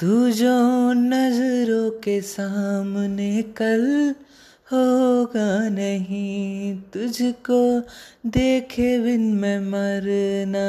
[0.00, 4.14] तू जो नज़रों के सामने कल
[4.72, 7.80] होगा नहीं, तुझको
[8.26, 10.02] देखे बिन मैं मर
[10.48, 10.68] ना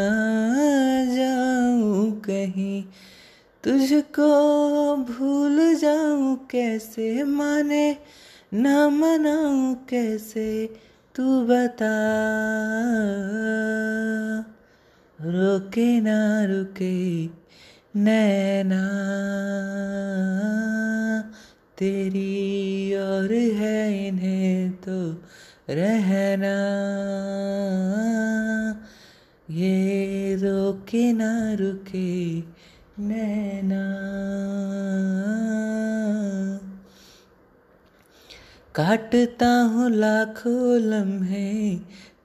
[1.16, 2.84] जाऊँ कहीं।
[3.64, 4.30] तुझको
[4.96, 7.98] भूल जाऊँ कैसे, माने
[8.54, 10.76] ना मनाऊं कैसे,
[11.16, 11.96] तू बता।
[15.22, 17.26] रोके ना रुके
[17.96, 18.82] नैना,
[21.78, 25.24] तेरी और है इन्हें तो
[25.70, 26.56] रहना।
[29.50, 32.40] ये रोके ना रुके
[33.00, 33.86] नैना।
[38.76, 41.76] काटता हूँ लाखों लम्हे,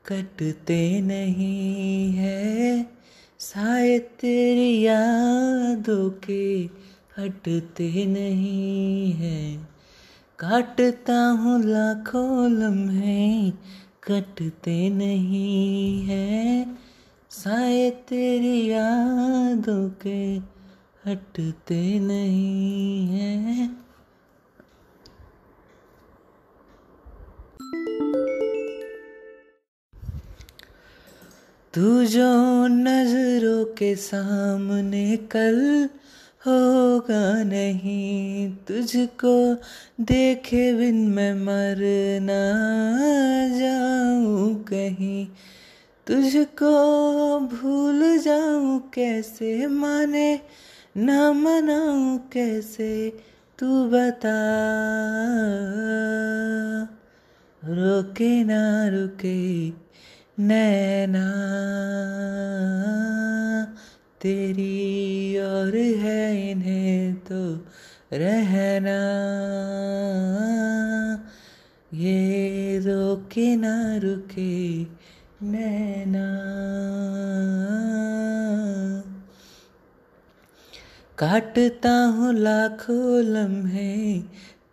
[0.06, 2.99] कटते नहीं है
[3.40, 6.70] साए तेरी यादों के
[7.18, 9.56] हटते नहीं है।
[10.38, 13.50] काटता हूँ लाखों लम्हे,
[14.04, 16.76] कटते नहीं है।
[17.30, 20.36] साए तेरी यादों के
[21.10, 23.80] हटते नहीं है।
[31.74, 33.19] तू जो नज़रों
[33.80, 35.88] के सामने कल
[36.46, 39.54] होगा नहीं। तुझको
[40.00, 41.76] देखे बिन मैं मर
[42.22, 42.42] ना
[43.58, 45.26] जाऊँ कहीं।
[46.06, 46.74] तुझको
[47.40, 50.40] भूल जाऊँ कैसे, माने
[50.96, 53.10] ना मनाऊं कैसे,
[53.58, 54.38] तू बता।
[57.64, 59.70] रोके ना, रुके
[60.40, 61.26] नैना,
[64.20, 67.66] तेरी और है इन्हें तो
[68.12, 68.98] रहना।
[71.94, 74.82] ये रोके ना रुके
[75.42, 76.26] नैना।
[81.18, 84.18] काटता हूँ लाखों लम्हे,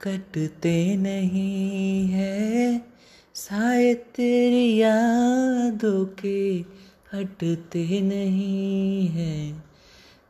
[0.02, 2.97] कटते नहीं है।
[3.38, 6.66] साए तेरी यादों के
[7.14, 9.52] हटते नहीं है।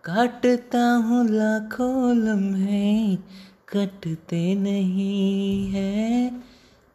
[0.04, 3.16] काटता हूँ लाखों लम्हे,
[3.70, 6.32] कटते नहीं है।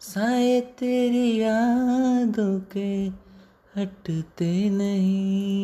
[0.00, 3.06] साए तेरी यादों के
[3.80, 5.61] हटते नहीं